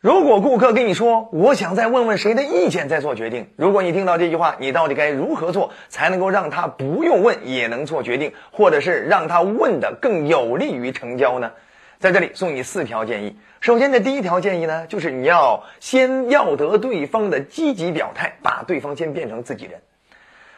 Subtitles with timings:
[0.00, 11.50] 如果顾客跟你说我想再问问谁的意见再做决定，如果你听到这句话，你到底该如何做才能够让他不用问也能做决定，或者是让他问的更有利于成交呢？
[11.98, 13.38] 在这里送你四条建议。
[13.62, 19.80] 首先，的第一条建议呢，就是你要先要得对方的积极表态，把对方先变成自己人。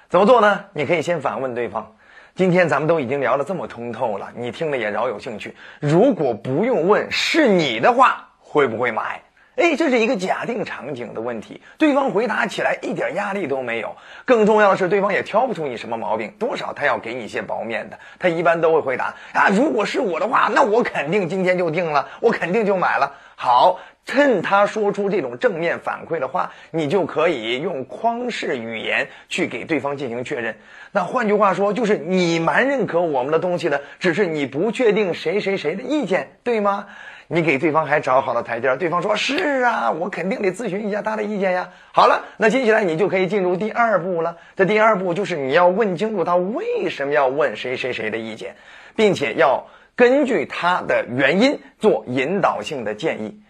[0.08, 0.64] 怎么做呢？
[0.72, 1.94] 你可以先反问对方。
[2.34, 5.54] 今天咱们都已经聊得这么通透了，你听了也饶有兴趣。
[5.78, 9.22] 如果不用问是你的话，会不会买？
[9.58, 13.96] 哎，这是一个假定场景的问题，对方回答起来一点压力都没有。
[14.24, 17.98] 更重要的是，对方也挑不出你什么毛病，多少他要给你一些薄面的。
[18.20, 23.12] 他一般都会回答啊，如果是我的话，那我肯定今天就定了，我肯定就买了。
[23.40, 30.56] 好，趁他说出这种正面反馈的话，你就可以用框式语言去给对方进行确认。
[30.90, 36.86] 那换句话说，就是你蛮认可我们的东西的，只是你不确定谁谁谁的意见，对吗？
[37.28, 41.70] 你给对方还找好了台阶，对方说是啊，我肯定得咨询一下他的意见呀。
[41.92, 44.36] 好了，那接下来你就可以进入第二步了。
[44.56, 48.56] 这第二步就是你要问清楚他为什么要问谁谁谁的意见，
[48.96, 49.68] 并且要
[49.98, 53.40] 根据他的原因做引导性的建议。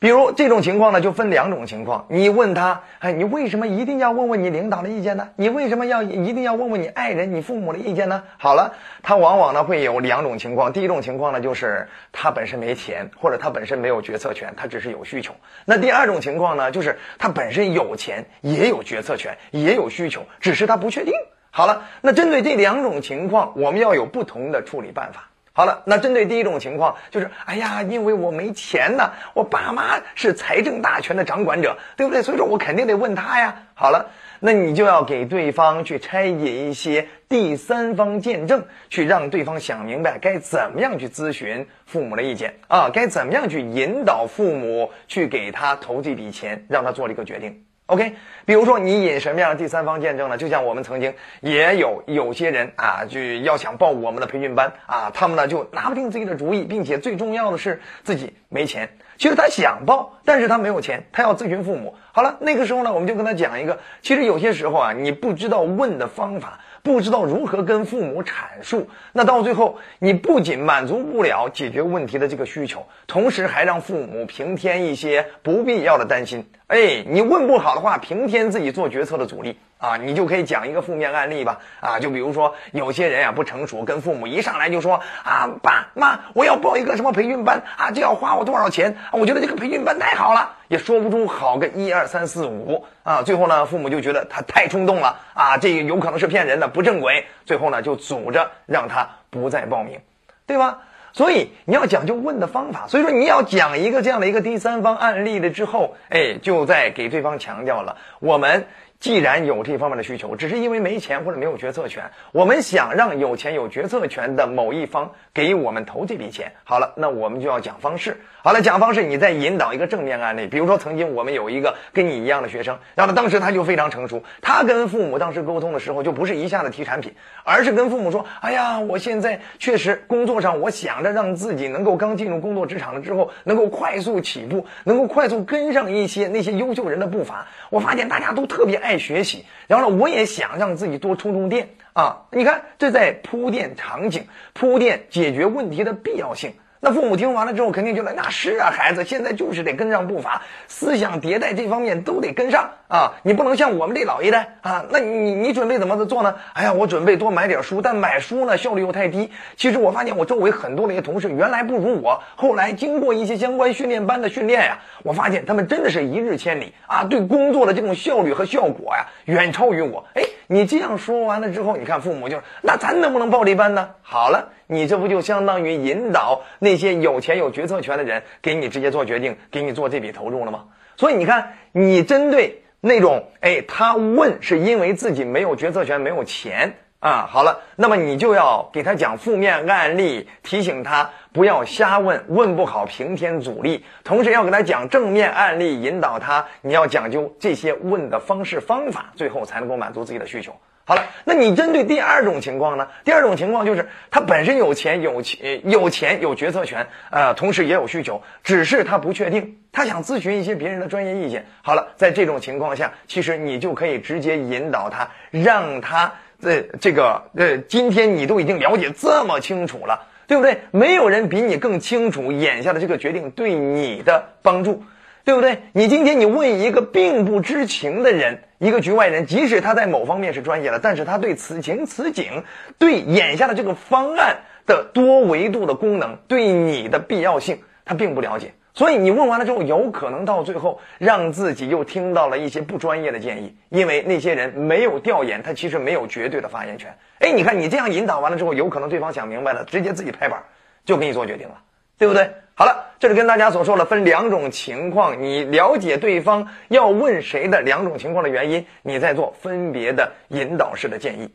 [0.00, 2.06] 比如这种情况呢，就分两种情况。
[2.08, 5.28] 你问他，哎，你为什么一定要问问你领导的意见呢？
[5.36, 8.24] 你为什么要一定要问问你爱人、你父母的意见呢？
[8.36, 10.72] 好了，他往往呢会有两种情况。
[10.72, 15.36] 第一种情况呢，就是他本身没钱，或者他本身没有决策权，他只是有需求。
[15.64, 21.14] 那第二种情况呢，就是他本身有钱，也有决策权，也有需求，只是他不确定。
[21.52, 25.30] 好了，那针对这两种情况，我们要有不同的处理办法。
[25.56, 32.22] 好了，那针对第一种情况，就是哎呀，因为我没钱呢，我爸妈是财政大权的掌管者，对不对？
[32.22, 33.56] 所以说我肯定得问他呀。
[33.72, 47.65] 好了，那你就要给对方去拆解一些第三方见证，去让对方想明白该怎么样去咨询父母的意见啊，该怎么样去引导父母去给他投这笔钱，让他做了一个决定。
[47.86, 50.36] OK，比如说你引什么样的第三方见证呢？
[50.36, 58.90] 就像我们曾经也有有些人啊，就要想报我们的培训班啊，他们呢就拿不定自己的主意，并且最重要的是自己没钱。
[59.18, 61.94] 其实他想报，但是他没有钱，他要咨询父母。
[62.12, 66.60] 好了，那个时候呢，我们就跟他讲一个，其实有些时候啊，你不知道问的方法。
[66.82, 76.48] 不知道如何跟父母阐述，那到最后你不仅满足不了解决问题的这个需求，同时还让父母平添一些不必要的担心。
[76.68, 79.58] 哎，你问不好的话，平添自己做决策的阻力。
[79.78, 81.58] 啊，你就可以讲一个负面案例吧。
[81.80, 88.96] 啊，就比如说有些人呀不成熟，跟父母一上来就说啊，爸妈，我要报一个什么培训班啊，这要花我多少钱？
[89.12, 93.22] 我觉得这个培训班太好了，也说不出好个一二三四五啊。
[93.22, 97.24] 最后呢，父母就觉得他太冲动了啊，这有可能是骗人的，不正规。
[97.44, 100.00] 最后呢，就阻着让他不再报名，
[100.46, 100.78] 对吧？
[101.12, 102.86] 所以你要讲究问的方法。
[102.88, 108.66] 所以说你要讲一个这样的一个第三方案例了之后，哎，就在给对方强调了我们。
[108.98, 116.52] 既然有这方面的需求，只是因为没钱或者没有决策权，我们想让有钱有决策权的某一方给我们投这笔钱。
[116.64, 118.18] 好了，那我们就要讲方式。
[118.42, 127.12] 好了，讲方式，你再引导一个正面案例，比如说曾经我们有一个跟你一样的学生，然后当时他就非常成熟，他跟父母当时沟通的时候，就不是一下子提产品，
[127.44, 137.48] 而是跟父母说：“哎呀，我现在确实工作上，我想着让自己能够刚进入工作职场了之后，能够快速起步，能够快速跟上一些那些优秀人的步伐。
[137.68, 142.16] 我发现大家都特别爱。”学习，然后呢，我也想让自己多充充电啊！
[142.32, 146.54] 你看，这在铺垫场景，铺垫解决问题的必要性。
[146.80, 153.14] 那父母听完了之后，肯定觉得那是啊，孩子现在就是得跟上步伐，思想迭代这方面都得跟上啊！
[153.22, 154.84] 你不能像我们这老一代啊！
[154.90, 156.34] 那你你准备怎么做呢？
[156.52, 159.32] 哎呀，我准备多买点书，但买书呢效率又太低。
[159.56, 167.04] 其实我发现我周围很多的一些同事原来不如我，后来经过一些相关训练班的训练呀，我发现他们真的是一日千里啊！
[167.04, 170.04] 对工作的这种效率和效果呀，远超于我。
[170.14, 173.88] 哎，你这样说完了之后，你看父母就那咱能不能报这班呢？
[174.02, 174.50] 好了。
[174.66, 180.64] 你这不就相当于引导那些有钱有决策权的人给你直接做决定，给你做这笔投入了吗？
[180.96, 187.28] 所以你看，你针对那种，哎，他问是因为自己没有决策权、没有钱啊。
[187.30, 193.84] 好了，那么你就要给他讲负面案例，提醒他不要瞎问，问不好平添阻力。
[194.04, 200.54] 同时要给他讲正面案例，引导他，你要讲究这些问的方式方法，最后才能够满足自己的需求。
[200.88, 202.86] 好了，那你针对第二种情况呢？
[203.04, 211.44] 第二种情况就是他本身有钱有钱有钱有决策权，呃，同时也有需求，只是他不确定，他想咨询一些别人的专业意见。
[211.62, 216.12] 好了，在这种情况下，其实你就可以直接引导他，让他
[216.42, 220.60] 呃这个呃，今天你都已经了解这么清楚了，对不对？
[220.70, 224.84] 没有人比你更清楚眼下的这个决定对你的帮助。
[225.24, 225.62] 对不对？
[225.72, 232.44] 你今天你问一个并不知情的人，一个局外人，即使他在某方面是专业的，但是他对此情此景，
[232.78, 238.54] 对眼下的这个方案的多维度的功能，对你的必要性，他并不了解。
[238.72, 246.94] 所以你问完了之后，有可能到最后让自己又听到了一些不专业的建议，因为那些人没有调研，他其实没有绝对的发言权。
[247.20, 250.42] 哎，你看你这样引导完了之后，有可能对方想明白了，直接自己拍板
[250.84, 251.54] 就给你做决定了，
[251.98, 252.30] 对不对？
[252.58, 261.30] 好了，这里跟大家所说的分两种情况，你了解对方要问谁的两种情况的原因，你再做分别的引导式的建议。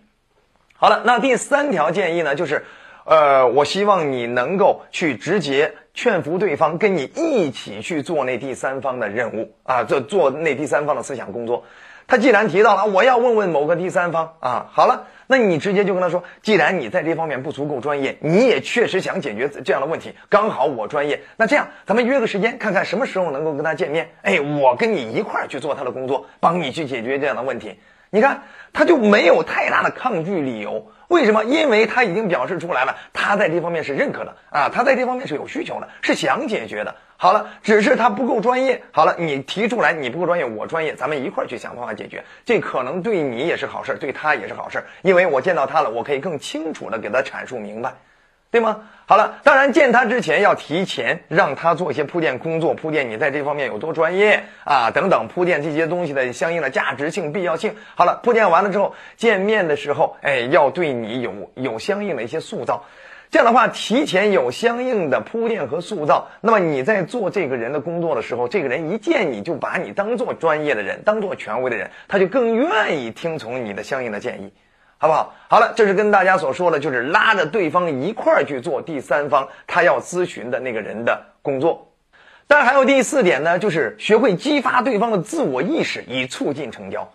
[0.76, 2.66] 好了，那第三条建议呢，就是。
[3.04, 11.66] 呃，我希望你能够去直接劝服对方，跟你一起去做那第三方的任务啊，做做那第三方的思想工作。
[12.08, 24.10] 他既然提到了我要问问某个第三方啊，好了，那你直接就跟他说，既然你在这方面不足够专业，你也确实想解决这样的问题，刚好我专业，那这样咱们约个时间，看看什么时候能够跟他见面。
[24.24, 27.80] 哎，我跟你一块儿去做他的工作，帮你去解决这样的问题。
[28.14, 28.44] 你看，
[28.74, 30.92] 他就没有太大的抗拒理由。
[31.08, 31.46] 为什么？
[31.46, 36.94] 因为他已经表示出来了，他在这方面是认可的啊，他在这方面是有需求的，是想解决的。
[37.16, 38.84] 好了，只是他不够专业。
[38.92, 42.22] 好了，你提出来，你不够专业，我专业，咱们一块儿去想办法解决。
[42.44, 47.94] 这可能对你也是好事，对他也是好事，因为我见到他了，我可以更清楚的给他阐述明白。
[48.52, 48.82] 对吗？
[49.06, 57.76] 好了，当然见他之前要提前让他做一些铺垫工作，铺垫你在这方面有多专业啊，等等，铺垫这些东西的相应的价值性、必要性。
[57.96, 62.84] 好了，铺垫完了之后，见面的时候，哎，要对你有有相应的一些塑造。
[63.30, 74.52] 这样的话，提前有相应的铺垫和塑造，那么你在做这个人的工作的时候，这个人一见你就把你当做专业的人，当做权威的人，他就更愿意听从你的相应的建议。
[75.02, 75.34] 好不好？
[75.48, 81.92] 好了，这是跟大家所说的，就是拉着对方一块儿去做第三方他要咨询的那个人的工作。
[82.46, 87.12] 当然，还有第四点呢，就是学会激发对方的自我意识，以促进成交。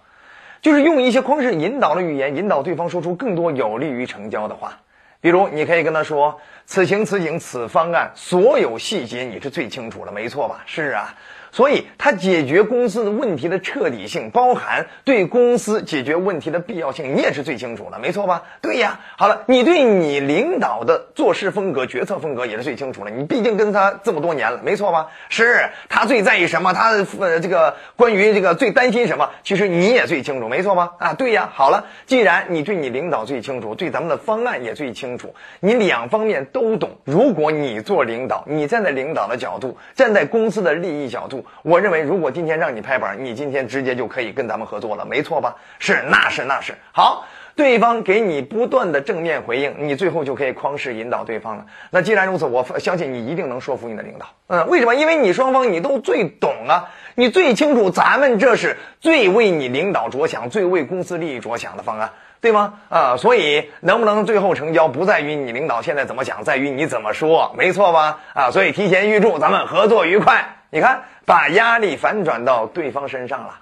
[0.63, 4.81] 就是用一些方式引导的语言，引导对方说出更多有利于成交的话。
[5.21, 11.15] 比如，你可以跟他说：“此情此景此方案，所有细节你是最清楚的，没错吧？”是啊。
[11.57, 18.43] 所以，他解决公司的问题的彻底性，包含对公司解决问题的必要性，你也是最清楚的，没错吧？
[18.61, 19.01] 对呀。
[19.17, 25.07] 好了，你对你领导的做事风格、决策风格也是最清楚的，你毕竟跟他这么多年了，没错吧？
[25.31, 26.75] 是他最在意什么？
[26.75, 29.31] 他呃，这个关于这个最担心什么？
[29.43, 30.93] 其实你也最清楚，没错吧？
[30.99, 31.49] 啊，对呀。
[31.55, 36.99] 好了，既然你对你领导最清楚，对咱们的方案也最清楚，你两方面都懂。
[37.05, 41.46] 如果你做领导，你站在领导的角度，站在公司的利益角度。
[41.63, 45.57] 我认为，如果今天让你拍板，你今天直接就可以跟咱们合作了，没错吧？
[45.79, 46.75] 是，那是，那是。
[46.93, 51.67] 好，对方给你不断的正面回应，你最后就可以框式引导对方了。
[51.91, 54.27] 那既然如此，我相信你一定能说服你的领导。
[54.49, 54.95] 嗯，为什么？
[54.95, 62.11] 因为你双方你都最懂啊，你最清楚，咱们这是最为你领导着想、最为公司利益着想的方案，
[62.41, 62.75] 对吗？
[62.89, 68.21] 啊，所以能不能最后成交，不在于你领导现在怎么想，在于你怎么说，没错吧？
[68.35, 70.56] 啊，所以提前预祝咱们合作愉快。
[70.77, 73.59] 你看，把压力反转到对方身上了，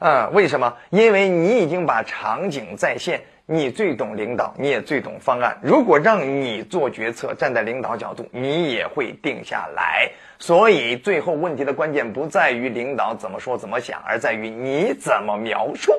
[0.00, 0.70] 嗯，为什么？
[0.90, 5.56] 因为你已经把场景再现，你最懂领导，你也最懂方案。
[5.62, 10.10] 如果让你做决策，站在领导角度，你也会定下来。
[10.38, 15.90] 所以，最后问题的关键不在于领导怎么说怎么想，而在于你怎么描述。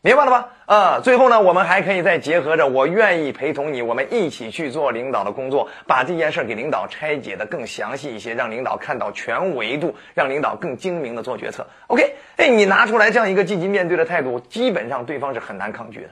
[0.00, 0.48] 明白了吧？
[0.66, 11.66] 啊，最后呢，我们还可以再结合着，我愿意陪同你，我们一起去做领导的工作，把这件事给领导拆解的更详细一些，让领导看到全维度，让领导更精明的做决策。
[11.88, 16.10] OK，哎，你拿出来这样一个积极面对的态度，基本上对方是很难抗拒的。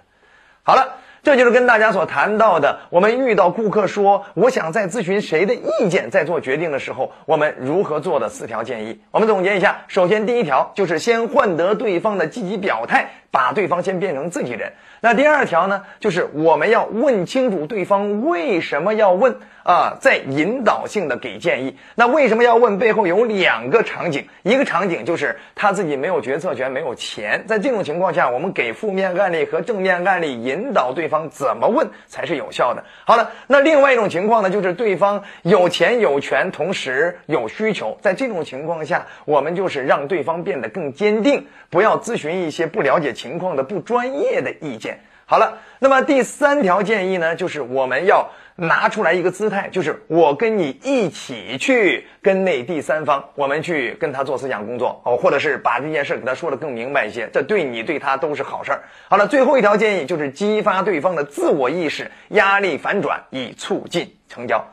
[0.64, 0.96] 好了。
[1.22, 9.00] 这就是跟大家所谈到的，我们遇到顾客说我想再咨询谁的意见，在做决定的时候，我们如何做的四条建议。
[9.10, 14.72] 我们总结一下，首先第一条就是先换得对方的积极表态，把对方先变成自己人。
[15.02, 21.76] 那第二条呢，就是我们要问清楚对方为什么要问啊，再引导性的给建议。
[21.96, 22.78] 那为什么要问？
[22.78, 31.28] 背后有两个场景，一个场景就是他自己没有决策权，没有钱，在这种情况下，我们给负面案例和正面案例引导对方。
[31.28, 32.84] 怎么问才是有效的？
[33.04, 37.98] 好了，那另外一种情况呢，就是对方有钱有权，同时有需求。
[38.00, 45.00] 在这种情况下，我们就是让对方变得更坚定，不要咨询一些不了解情情况的不专业的意见。
[45.26, 48.30] 好了，那么第三条建议呢，就是我们要。
[48.58, 58.84] 拿出来一个姿态，就是我跟你一起去跟那第三方，我们去跟他做思想工作哦，或者是把这件事给他说的更明白一些，这对你对他都是好事儿。
[59.10, 64.64] 好了，最后一条建议就是激发对方的自我意识，压力反转，以促进成交。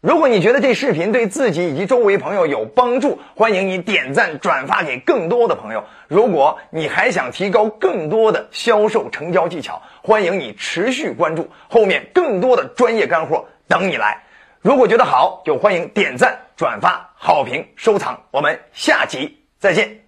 [0.00, 5.84] 如果你觉得这视频对自己以及周围朋友有帮助，欢迎你点赞转发给更多的朋友。
[6.08, 14.22] 如果你还想提高更多的销售成交技巧，欢迎你持续关注，后面更多的专业干货等你来。
[14.62, 18.22] 如果觉得好，就欢迎点赞、转发、好评、收藏。
[18.30, 19.99] 我们下集再见。